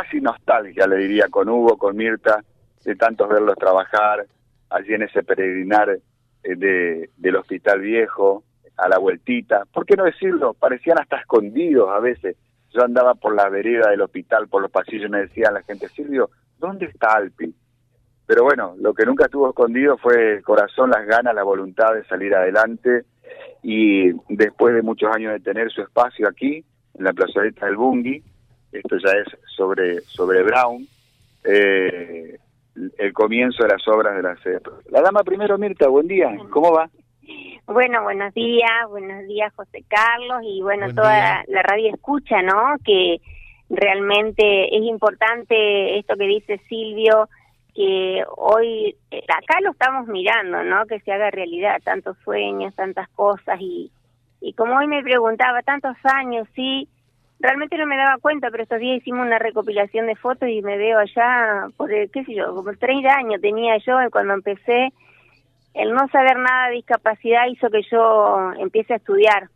[0.00, 2.42] casi nostalgia, le diría, con Hugo, con Mirta,
[2.84, 4.26] de tantos verlos trabajar,
[4.70, 8.44] allí en ese peregrinar eh, de, del Hospital Viejo,
[8.76, 9.64] a la vueltita.
[9.72, 10.54] ¿Por qué no decirlo?
[10.54, 12.36] Parecían hasta escondidos a veces.
[12.72, 16.30] Yo andaba por la vereda del hospital, por los pasillos, me decía la gente, Silvio,
[16.58, 17.54] ¿dónde está Alpi?
[18.26, 22.04] Pero bueno, lo que nunca estuvo escondido fue el corazón, las ganas, la voluntad de
[22.04, 23.04] salir adelante
[23.62, 26.64] y después de muchos años de tener su espacio aquí,
[26.94, 28.22] en la plazoleta del Bungi,
[28.72, 30.86] esto ya es sobre, sobre Brown,
[31.44, 32.38] eh,
[32.98, 34.60] el comienzo de las obras de la sede.
[34.90, 36.88] La dama primero, Mirta, buen día, ¿cómo va?
[37.66, 42.76] Bueno, buenos días, buenos días José Carlos y bueno, toda la, radio escucha, ¿no?
[42.84, 43.20] Que
[43.68, 47.28] realmente es importante esto que dice Silvio,
[47.74, 50.86] que hoy eh, acá lo estamos mirando, ¿no?
[50.86, 53.92] Que se haga realidad, tantos sueños, tantas cosas y,
[54.40, 56.88] y como hoy me preguntaba, tantos años, sí,
[57.40, 60.76] realmente no me daba cuenta, pero estos días hicimos una recopilación de fotos y me
[60.76, 64.92] veo allá, por, qué sé yo, como 30 años tenía yo cuando empecé,
[65.74, 69.48] el no saber nada de discapacidad hizo que yo empiece a estudiar.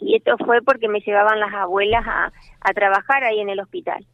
[0.00, 4.04] Y esto fue porque me llevaban las abuelas a, a trabajar ahí en el hospital.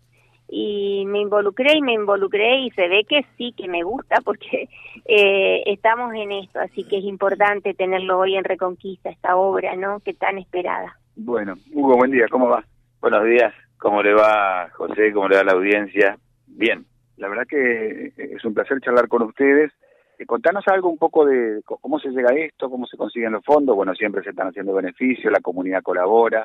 [0.51, 4.69] Y me involucré y me involucré y se ve que sí, que me gusta porque
[5.05, 10.01] eh, estamos en esto, así que es importante tenerlo hoy en Reconquista, esta obra, ¿no?
[10.01, 10.97] Que tan esperada.
[11.17, 12.65] Bueno, Hugo, buen día, ¿cómo va?
[13.01, 15.13] Buenos días, ¿cómo le va José?
[15.13, 16.19] ¿Cómo le va la audiencia?
[16.49, 16.85] Bien.
[17.17, 19.73] La verdad que es un placer charlar con ustedes.
[20.19, 23.45] Eh, contanos algo un poco de cómo se llega a esto, cómo se consiguen los
[23.45, 23.77] fondos.
[23.77, 26.45] Bueno, siempre se están haciendo beneficios, la comunidad colabora.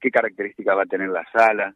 [0.00, 1.72] ¿Qué características va a tener la sala?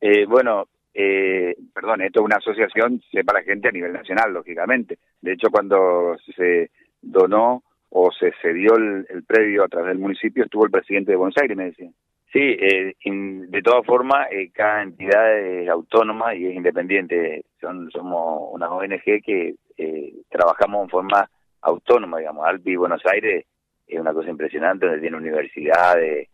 [0.00, 4.98] Eh, bueno, eh, perdón, esto es una asociación, sepa la gente a nivel nacional, lógicamente.
[5.20, 10.42] De hecho, cuando se donó o se cedió el, el predio a través del municipio,
[10.42, 11.90] estuvo el presidente de Buenos Aires, me decía.
[12.32, 17.44] Sí, eh, de todas formas, eh, cada entidad es autónoma y es independiente.
[17.60, 22.46] Son, somos una ONG que eh, trabajamos en forma autónoma, digamos.
[22.46, 23.44] Alpi Buenos Aires
[23.86, 26.28] es una cosa impresionante, donde tiene universidades,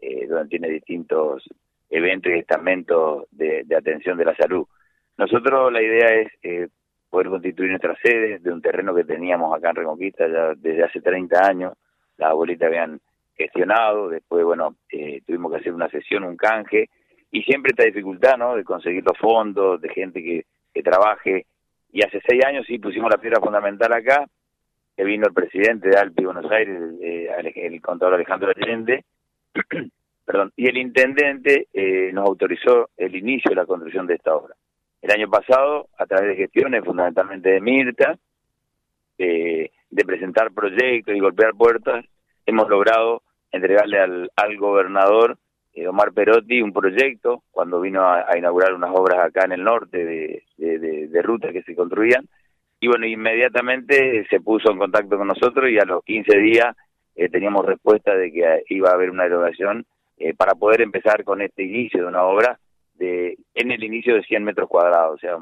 [0.00, 1.48] eh, donde tiene distintos
[1.88, 4.66] eventos y estamentos de, atención de la salud.
[5.16, 6.68] Nosotros la idea es eh,
[7.08, 11.00] poder constituir nuestra sede de un terreno que teníamos acá en Reconquista ya desde hace
[11.00, 11.74] 30 años.
[12.16, 13.00] Las abuelitas habían
[13.36, 16.88] gestionado, después, bueno, eh, tuvimos que hacer una sesión, un canje,
[17.30, 20.44] y siempre esta dificultad, ¿no?, de conseguir los fondos, de gente que,
[20.82, 21.46] trabaje,
[21.92, 24.26] y hace seis años sí pusimos la piedra fundamental acá,
[24.96, 29.04] que vino el presidente de Alpi Buenos Aires, eh, el contador Alejandro Allende,
[30.24, 34.54] perdón, y el intendente eh, nos autorizó el inicio de la construcción de esta obra.
[35.00, 38.18] El año pasado, a través de gestiones fundamentalmente de Mirta,
[39.18, 42.04] eh, de presentar proyectos y golpear puertas,
[42.46, 43.22] hemos logrado
[43.52, 45.38] entregarle al, al gobernador
[45.72, 50.04] eh, Omar Perotti un proyecto cuando vino a, inaugurar unas obras acá en el norte
[50.04, 52.28] de, de, de, rutas que se construían
[52.80, 56.76] y bueno, inmediatamente se puso en contacto con nosotros y a los 15 días
[57.16, 59.86] eh, teníamos respuesta de que iba a haber una erogación
[60.18, 62.58] eh, para poder empezar con este inicio de una obra
[62.94, 65.38] de en el inicio de 100 metros cuadrados, o sea,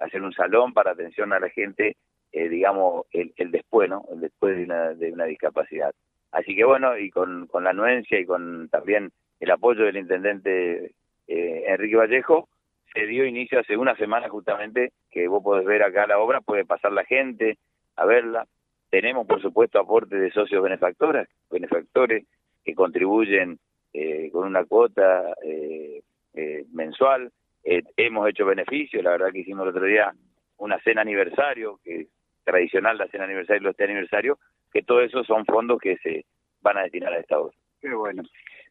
[0.00, 1.96] hacer un salón para atención a la gente,
[2.32, 4.04] eh, digamos, el, el después, ¿no?
[4.12, 5.92] El después de una, de una discapacidad.
[6.32, 9.10] Así que bueno, y con, con la anuencia y con también
[9.40, 10.92] el apoyo del intendente
[11.26, 12.48] eh, Enrique Vallejo,
[12.92, 16.64] se dio inicio hace una semana justamente que vos podés ver acá la obra, puede
[16.64, 17.58] pasar la gente
[17.96, 18.46] a verla.
[18.90, 22.26] Tenemos, por supuesto, aporte de socios benefactores, benefactores
[22.64, 23.58] que contribuyen
[23.92, 26.02] eh, con una cuota eh,
[26.34, 27.30] eh, mensual.
[27.64, 30.12] Eh, hemos hecho beneficios, la verdad que hicimos el otro día
[30.58, 32.08] una cena aniversario, que
[32.50, 34.38] tradicional la cena aniversario y los aniversario,
[34.72, 36.24] que todo eso son fondos que se
[36.60, 37.56] van a destinar a esta obra.
[37.80, 38.22] Qué bueno.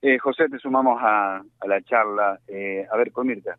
[0.02, 2.40] Eh, José, te sumamos a, a la charla.
[2.48, 3.58] Eh, a ver, con Mirta.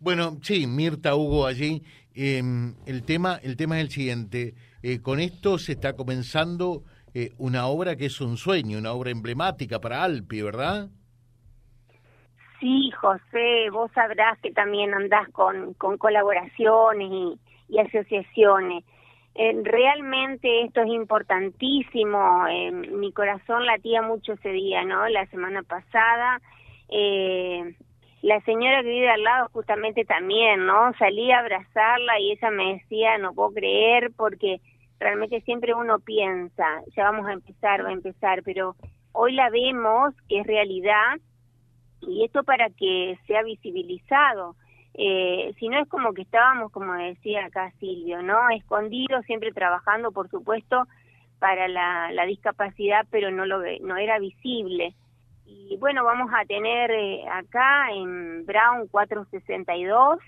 [0.00, 1.82] Bueno, sí, Mirta Hugo allí.
[2.14, 2.42] Eh,
[2.86, 4.54] el tema, el tema es el siguiente.
[4.82, 9.10] Eh, con esto se está comenzando eh, una obra que es un sueño, una obra
[9.10, 10.88] emblemática para Alpi, ¿verdad?
[12.60, 17.38] Sí, José, vos sabrás que también andás con, con colaboraciones y,
[17.68, 18.84] y asociaciones.
[19.38, 22.44] Eh, realmente esto es importantísimo.
[22.92, 25.06] Mi corazón latía mucho ese día, ¿no?
[25.08, 26.40] La semana pasada.
[26.88, 27.74] Eh,
[28.22, 30.92] la señora que vive al lado justamente también, ¿no?
[30.98, 34.60] Salí a abrazarla y ella me decía, no puedo creer porque
[34.98, 36.64] realmente siempre uno piensa,
[36.96, 38.74] ya vamos a empezar, va a empezar, pero
[39.12, 41.18] hoy la vemos que es realidad
[42.00, 44.56] y esto para que sea visibilizado
[44.98, 48.48] eh, si no es como que estábamos, como decía acá Silvio, ¿no?
[48.50, 50.84] Escondidos, siempre trabajando, por supuesto,
[51.38, 54.94] para la, la discapacidad, pero no, lo, no era visible.
[55.44, 60.18] Y bueno, vamos a tener eh, acá en Brown 462,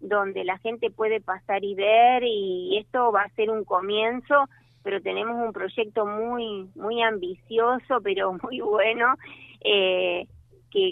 [0.00, 4.48] donde la gente puede pasar y ver, y esto va a ser un comienzo,
[4.82, 9.14] pero tenemos un proyecto muy, muy ambicioso, pero muy bueno.
[9.60, 10.26] Eh,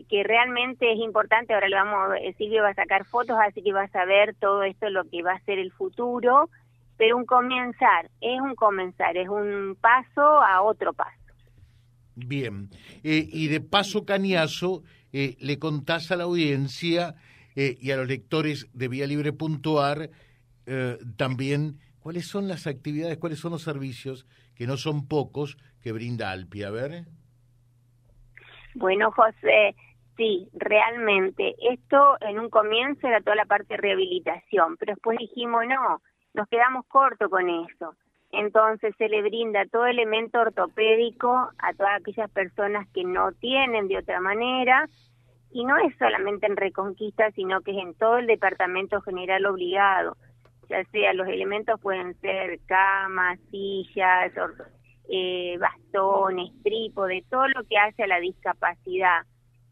[0.08, 3.72] que, realmente es importante, ahora le vamos, eh, Silvio va a sacar fotos, así que
[3.72, 6.48] vas a ver todo esto, lo que va a ser el futuro,
[6.96, 11.12] pero un comenzar, es un comenzar, es un paso a otro paso.
[12.16, 12.70] Bien,
[13.02, 14.82] eh, y de paso cañazo,
[15.12, 17.14] eh, le contás a la audiencia
[17.56, 20.10] y a los lectores de Vía Libre.ar
[20.66, 25.92] eh, también cuáles son las actividades, cuáles son los servicios, que no son pocos, que
[25.92, 26.62] brinda Alpi.
[26.62, 27.04] A ver.
[28.74, 29.74] Bueno, José,
[30.16, 31.54] sí, realmente.
[31.70, 36.00] Esto en un comienzo era toda la parte de rehabilitación, pero después dijimos, no,
[36.34, 37.94] nos quedamos cortos con eso.
[38.32, 43.98] Entonces se le brinda todo elemento ortopédico a todas aquellas personas que no tienen de
[43.98, 44.88] otra manera,
[45.54, 50.16] y no es solamente en Reconquista, sino que es en todo el departamento general obligado.
[50.68, 54.32] Ya sea los elementos pueden ser camas, sillas,
[55.08, 59.22] eh, bastones, trípodes, todo lo que hace a la discapacidad,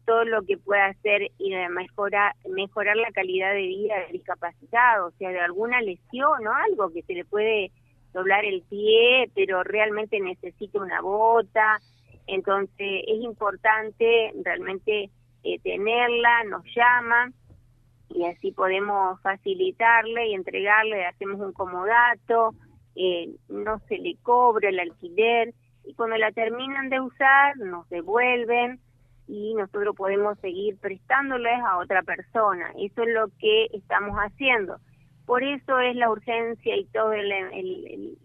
[0.05, 5.11] todo lo que pueda hacer y mejorar, mejorar la calidad de vida del discapacitado, o
[5.11, 7.71] sea, de alguna lesión o algo que se le puede
[8.13, 11.79] doblar el pie, pero realmente necesita una bota.
[12.27, 15.09] Entonces es importante realmente
[15.43, 17.33] eh, tenerla, nos llaman
[18.09, 22.53] y así podemos facilitarle y entregarle, hacemos un comodato,
[22.95, 25.53] eh, no se le cobra el alquiler
[25.85, 28.79] y cuando la terminan de usar nos devuelven
[29.27, 32.71] y nosotros podemos seguir prestándoles a otra persona.
[32.77, 34.77] Eso es lo que estamos haciendo.
[35.25, 37.13] Por eso es la urgencia y todo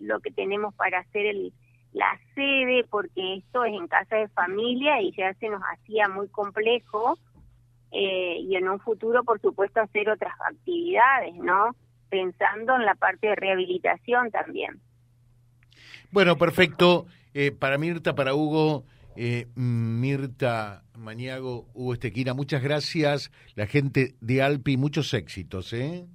[0.01, 1.53] lo que tenemos para hacer el,
[1.93, 6.29] la sede, porque esto es en casa de familia y ya se nos hacía muy
[6.29, 7.19] complejo.
[7.91, 11.75] Eh, y en un futuro, por supuesto, hacer otras actividades, ¿no?
[12.11, 14.81] Pensando en la parte de rehabilitación también.
[16.11, 17.07] Bueno, perfecto.
[17.35, 18.85] Eh, para Mirta, para Hugo,
[19.17, 23.31] eh, Mirta Maniago, Hugo Estequina, muchas gracias.
[23.55, 26.07] La gente de Alpi, muchos éxitos, ¿eh?